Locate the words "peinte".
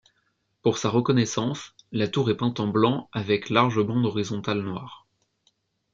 2.37-2.59